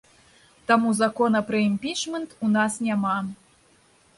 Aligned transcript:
Таму 0.69 0.93
закона 1.01 1.41
пра 1.49 1.61
імпічмент 1.67 2.35
у 2.49 2.51
нас 2.57 2.79
няма. 2.89 3.17